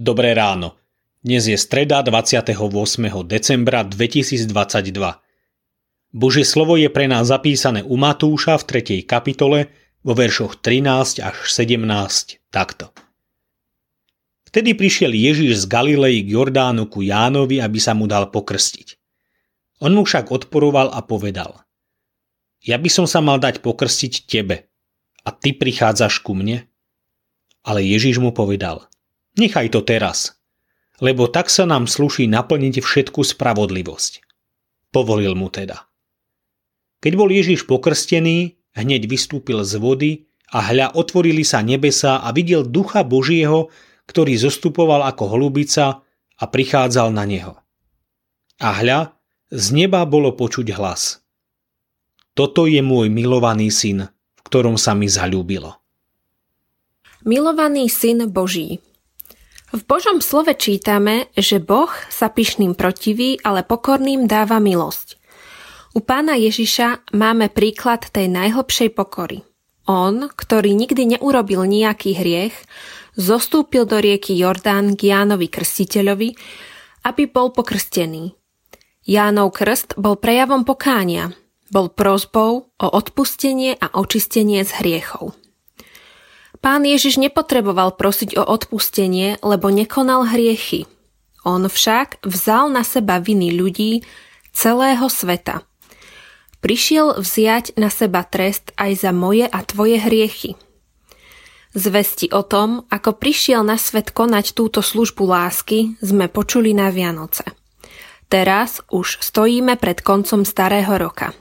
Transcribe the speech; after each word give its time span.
Dobré 0.00 0.32
ráno. 0.32 0.80
Dnes 1.20 1.44
je 1.44 1.60
streda 1.60 2.00
28. 2.00 2.56
decembra 3.28 3.84
2022. 3.84 4.48
Božie 6.16 6.48
slovo 6.48 6.80
je 6.80 6.88
pre 6.88 7.04
nás 7.04 7.28
zapísané 7.28 7.84
u 7.84 8.00
Matúša 8.00 8.56
v 8.56 8.80
3. 8.80 9.04
kapitole 9.04 9.68
vo 10.00 10.16
veršoch 10.16 10.64
13 10.64 11.20
až 11.20 11.36
17 11.44 11.84
takto. 12.48 12.96
Vtedy 14.48 14.72
prišiel 14.72 15.12
Ježiš 15.12 15.60
z 15.60 15.64
Galilei 15.68 16.24
k 16.24 16.32
Jordánu 16.32 16.88
ku 16.88 17.04
Jánovi, 17.04 17.60
aby 17.60 17.76
sa 17.76 17.92
mu 17.92 18.08
dal 18.08 18.32
pokrstiť. 18.32 18.96
On 19.84 19.92
mu 19.92 20.08
však 20.08 20.32
odporoval 20.32 20.96
a 20.96 21.04
povedal 21.04 21.60
Ja 22.64 22.80
by 22.80 22.88
som 22.88 23.04
sa 23.04 23.20
mal 23.20 23.36
dať 23.36 23.60
pokrstiť 23.60 24.24
tebe 24.24 24.64
a 25.20 25.28
ty 25.28 25.52
prichádzaš 25.52 26.24
ku 26.24 26.32
mne? 26.32 26.64
Ale 27.68 27.84
Ježiš 27.84 28.16
mu 28.16 28.32
povedal 28.32 28.88
Nechaj 29.40 29.72
to 29.72 29.80
teraz, 29.80 30.36
lebo 31.00 31.24
tak 31.24 31.48
sa 31.48 31.64
nám 31.64 31.88
sluší 31.88 32.28
naplniť 32.28 32.84
všetku 32.84 33.24
spravodlivosť. 33.24 34.20
Povolil 34.92 35.32
mu 35.32 35.48
teda. 35.48 35.88
Keď 37.00 37.12
bol 37.16 37.32
Ježiš 37.32 37.64
pokrstený, 37.64 38.60
hneď 38.76 39.08
vystúpil 39.08 39.64
z 39.64 39.80
vody 39.80 40.12
a 40.52 40.60
hľa 40.60 40.92
otvorili 40.92 41.40
sa 41.40 41.64
nebesa 41.64 42.20
a 42.20 42.28
videl 42.36 42.68
ducha 42.68 43.00
Božieho, 43.00 43.72
ktorý 44.04 44.36
zostupoval 44.36 45.08
ako 45.08 45.32
holubica 45.32 46.04
a 46.36 46.44
prichádzal 46.44 47.08
na 47.08 47.24
neho. 47.24 47.56
A 48.60 48.76
hľa, 48.76 49.16
z 49.48 49.66
neba 49.72 50.04
bolo 50.04 50.36
počuť 50.36 50.68
hlas. 50.76 51.24
Toto 52.36 52.68
je 52.68 52.84
môj 52.84 53.08
milovaný 53.08 53.72
syn, 53.72 54.04
v 54.12 54.40
ktorom 54.44 54.76
sa 54.76 54.92
mi 54.92 55.08
zalúbilo. 55.08 55.80
Milovaný 57.24 57.88
syn 57.88 58.28
Boží 58.28 58.84
v 59.70 59.82
Božom 59.86 60.18
slove 60.18 60.50
čítame, 60.58 61.30
že 61.38 61.62
Boh 61.62 61.90
sa 62.10 62.26
pyšným 62.26 62.74
protiví, 62.74 63.38
ale 63.46 63.62
pokorným 63.62 64.26
dáva 64.26 64.58
milosť. 64.58 65.18
U 65.94 66.02
pána 66.02 66.38
Ježiša 66.38 67.14
máme 67.14 67.50
príklad 67.50 68.06
tej 68.10 68.30
najhlbšej 68.30 68.94
pokory. 68.94 69.42
On, 69.90 70.30
ktorý 70.30 70.70
nikdy 70.74 71.18
neurobil 71.18 71.66
nejaký 71.66 72.14
hriech, 72.14 72.54
zostúpil 73.18 73.90
do 73.90 73.98
rieky 73.98 74.38
Jordán 74.38 74.94
k 74.94 75.10
Jánovi 75.10 75.50
Krstiteľovi, 75.50 76.30
aby 77.06 77.22
bol 77.26 77.50
pokrstený. 77.50 78.38
Jánov 79.02 79.50
krst 79.56 79.98
bol 79.98 80.14
prejavom 80.14 80.62
pokánia, 80.62 81.34
bol 81.74 81.90
prozbou 81.90 82.70
o 82.70 82.86
odpustenie 82.86 83.74
a 83.78 83.98
očistenie 83.98 84.62
z 84.62 84.70
hriechov. 84.78 85.39
Pán 86.60 86.84
Ježiš 86.84 87.16
nepotreboval 87.16 87.96
prosiť 87.96 88.36
o 88.36 88.44
odpustenie, 88.44 89.40
lebo 89.40 89.72
nekonal 89.72 90.28
hriechy. 90.28 90.84
On 91.40 91.64
však 91.64 92.20
vzal 92.20 92.68
na 92.68 92.84
seba 92.84 93.16
viny 93.16 93.56
ľudí 93.56 94.04
celého 94.52 95.08
sveta. 95.08 95.64
Prišiel 96.60 97.16
vziať 97.16 97.80
na 97.80 97.88
seba 97.88 98.20
trest 98.28 98.76
aj 98.76 99.08
za 99.08 99.10
moje 99.16 99.48
a 99.48 99.58
tvoje 99.64 99.96
hriechy. 99.96 100.60
Zvesti 101.72 102.28
o 102.28 102.44
tom, 102.44 102.84
ako 102.92 103.16
prišiel 103.16 103.64
na 103.64 103.80
svet 103.80 104.12
konať 104.12 104.52
túto 104.52 104.84
službu 104.84 105.24
lásky, 105.24 105.96
sme 106.04 106.28
počuli 106.28 106.76
na 106.76 106.92
Vianoce. 106.92 107.46
Teraz 108.28 108.84
už 108.92 109.22
stojíme 109.24 109.80
pred 109.80 110.04
koncom 110.04 110.44
starého 110.44 110.92
roka. 111.00 111.32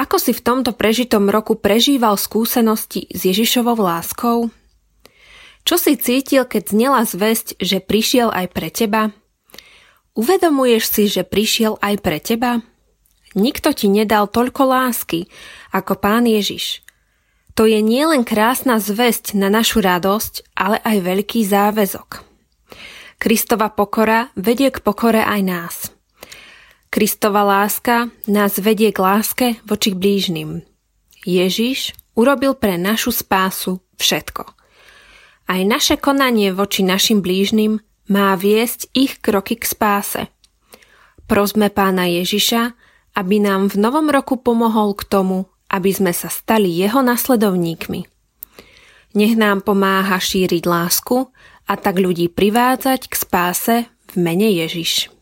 Ako 0.00 0.16
si 0.16 0.32
v 0.32 0.40
tomto 0.40 0.72
prežitom 0.72 1.28
roku 1.28 1.60
prežíval 1.60 2.16
skúsenosti 2.16 3.04
s 3.12 3.20
Ježišovou 3.28 3.76
láskou? 3.76 4.48
Čo 5.68 5.76
si 5.76 6.00
cítil, 6.00 6.48
keď 6.48 6.72
znela 6.72 7.04
zväzť, 7.04 7.60
že 7.60 7.84
prišiel 7.84 8.32
aj 8.32 8.46
pre 8.48 8.72
teba? 8.72 9.12
Uvedomuješ 10.16 10.84
si, 10.88 11.04
že 11.04 11.20
prišiel 11.20 11.76
aj 11.84 11.94
pre 12.00 12.16
teba? 12.16 12.64
Nikto 13.36 13.76
ti 13.76 13.92
nedal 13.92 14.24
toľko 14.32 14.72
lásky 14.72 15.28
ako 15.68 16.00
Pán 16.00 16.24
Ježiš. 16.24 16.80
To 17.52 17.68
je 17.68 17.84
nielen 17.84 18.24
krásna 18.24 18.80
zväzť 18.80 19.36
na 19.36 19.52
našu 19.52 19.84
radosť, 19.84 20.56
ale 20.56 20.80
aj 20.80 20.96
veľký 20.96 21.44
záväzok. 21.44 22.24
Kristova 23.20 23.68
pokora 23.68 24.32
vedie 24.32 24.72
k 24.72 24.80
pokore 24.80 25.20
aj 25.20 25.40
nás– 25.44 25.76
Kristova 26.90 27.46
láska 27.46 28.10
nás 28.26 28.58
vedie 28.58 28.90
k 28.90 28.98
láske 28.98 29.46
voči 29.62 29.94
blížnym. 29.94 30.66
Ježiš 31.22 31.94
urobil 32.18 32.58
pre 32.58 32.74
našu 32.82 33.14
spásu 33.14 33.78
všetko. 33.94 34.42
Aj 35.46 35.60
naše 35.62 36.02
konanie 36.02 36.50
voči 36.50 36.82
našim 36.82 37.22
blížnym 37.22 37.78
má 38.10 38.34
viesť 38.34 38.90
ich 38.90 39.22
kroky 39.22 39.54
k 39.54 39.70
spáse. 39.70 40.34
Prosme 41.30 41.70
pána 41.70 42.10
Ježiša, 42.10 42.74
aby 43.14 43.38
nám 43.38 43.70
v 43.70 43.78
novom 43.78 44.10
roku 44.10 44.42
pomohol 44.42 44.98
k 44.98 45.06
tomu, 45.06 45.46
aby 45.70 45.94
sme 45.94 46.10
sa 46.10 46.26
stali 46.26 46.74
jeho 46.74 47.06
nasledovníkmi. 47.06 48.02
Nech 49.14 49.38
nám 49.38 49.62
pomáha 49.62 50.18
šíriť 50.18 50.66
lásku 50.66 51.30
a 51.70 51.72
tak 51.78 52.02
ľudí 52.02 52.26
privádzať 52.34 53.06
k 53.06 53.14
spáse 53.14 53.76
v 53.86 54.14
mene 54.18 54.50
Ježiš. 54.58 55.19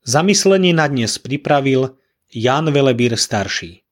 Zamyslenie 0.00 0.72
na 0.72 0.88
dnes 0.88 1.20
pripravil 1.20 1.96
Jan 2.32 2.72
Velebír 2.72 3.16
starší. 3.16 3.84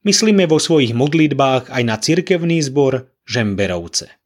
Myslíme 0.00 0.48
vo 0.48 0.56
svojich 0.56 0.96
modlitbách 0.96 1.68
aj 1.68 1.82
na 1.84 1.96
cirkevný 2.00 2.64
zbor 2.64 3.12
Žemberovce. 3.28 4.19